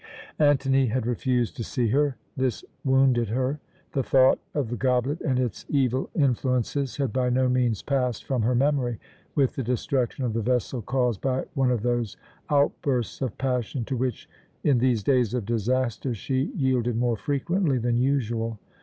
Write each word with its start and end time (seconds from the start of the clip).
Antony 0.39 0.87
had 0.87 1.05
refused 1.05 1.55
to 1.57 1.63
see 1.63 1.89
her. 1.89 2.15
This 2.35 2.65
wounded 2.83 3.29
her. 3.29 3.59
The 3.91 4.01
thought 4.01 4.39
of 4.55 4.69
the 4.71 4.75
goblet 4.75 5.21
and 5.21 5.39
its 5.39 5.63
evil 5.69 6.09
influences 6.15 6.97
had 6.97 7.13
by 7.13 7.29
no 7.29 7.47
means 7.47 7.83
passed 7.83 8.23
from 8.23 8.41
her 8.41 8.55
memory 8.55 8.99
with 9.35 9.55
the 9.55 9.61
destruction 9.61 10.23
of 10.25 10.33
the 10.33 10.41
vessel 10.41 10.81
caused 10.81 11.21
by 11.21 11.45
one 11.53 11.69
of 11.69 11.83
those 11.83 12.17
outbursts 12.49 13.21
of 13.21 13.37
passion 13.37 13.85
to 13.85 13.95
which, 13.95 14.27
in 14.63 14.79
these 14.79 15.03
days 15.03 15.35
of 15.35 15.45
disaster, 15.45 16.15
she 16.15 16.51
yielded 16.55 16.97
more 16.97 17.15
frequently 17.15 17.77
than 17.77 17.97
usual. 17.99 18.57